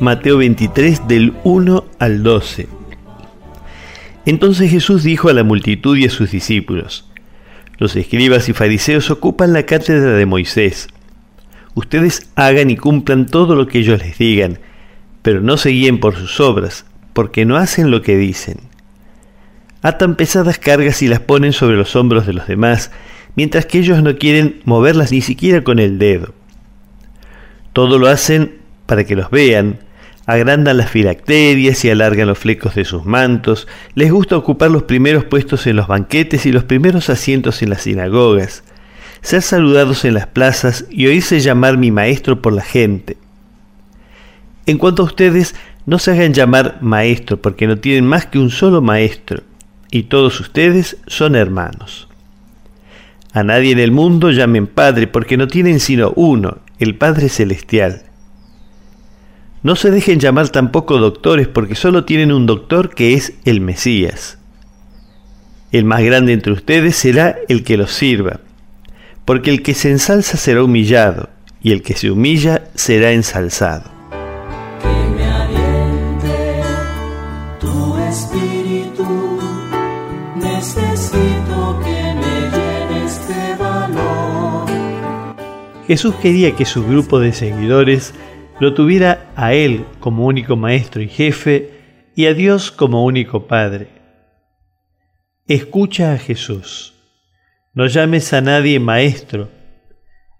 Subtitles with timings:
[0.00, 2.68] Mateo 23 del 1 al 12.
[4.24, 7.06] Entonces Jesús dijo a la multitud y a sus discípulos,
[7.76, 10.88] los escribas y fariseos ocupan la cátedra de Moisés.
[11.74, 14.58] Ustedes hagan y cumplan todo lo que ellos les digan,
[15.20, 18.56] pero no se guíen por sus obras, porque no hacen lo que dicen.
[19.82, 22.90] Atan pesadas cargas y las ponen sobre los hombros de los demás,
[23.36, 26.32] mientras que ellos no quieren moverlas ni siquiera con el dedo.
[27.74, 29.78] Todo lo hacen para que los vean,
[30.30, 35.24] agrandan las filacterias y alargan los flecos de sus mantos, les gusta ocupar los primeros
[35.24, 38.62] puestos en los banquetes y los primeros asientos en las sinagogas,
[39.22, 43.16] ser saludados en las plazas y oírse llamar mi maestro por la gente.
[44.66, 48.50] En cuanto a ustedes, no se hagan llamar maestro porque no tienen más que un
[48.50, 49.42] solo maestro,
[49.90, 52.06] y todos ustedes son hermanos.
[53.32, 58.09] A nadie en el mundo llamen Padre porque no tienen sino uno, el Padre Celestial.
[59.62, 64.38] No se dejen llamar tampoco doctores porque solo tienen un doctor que es el Mesías.
[65.70, 68.40] El más grande entre ustedes será el que los sirva,
[69.26, 71.28] porque el que se ensalza será humillado
[71.62, 73.84] y el que se humilla será ensalzado.
[74.80, 76.62] Que me aliente
[77.60, 79.38] tu espíritu,
[80.36, 84.66] necesito que me llenes de valor.
[85.86, 88.14] Jesús quería que su grupo de seguidores
[88.60, 91.70] lo tuviera a Él como único Maestro y Jefe
[92.14, 93.88] y a Dios como único Padre.
[95.48, 96.94] Escucha a Jesús.
[97.72, 99.48] No llames a nadie Maestro.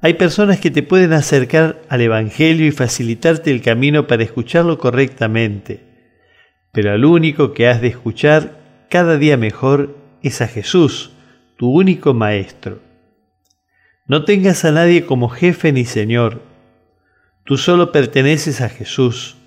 [0.00, 5.80] Hay personas que te pueden acercar al Evangelio y facilitarte el camino para escucharlo correctamente,
[6.72, 11.12] pero al único que has de escuchar cada día mejor es a Jesús,
[11.56, 12.80] tu único Maestro.
[14.06, 16.47] No tengas a nadie como jefe ni Señor,
[17.48, 19.38] Tú solo perteneces a Jesús.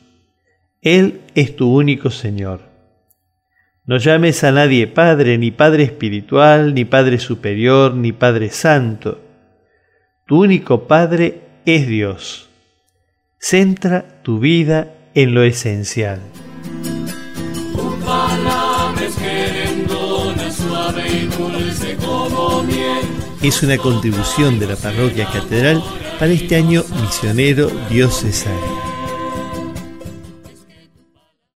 [0.81, 2.61] Él es tu único Señor.
[3.85, 9.21] No llames a nadie Padre, ni Padre espiritual, ni Padre superior, ni Padre santo.
[10.25, 12.49] Tu único Padre es Dios.
[13.37, 16.21] Centra tu vida en lo esencial.
[23.43, 25.83] Es una contribución de la parroquia catedral
[26.21, 28.90] para este año misionero diocesano.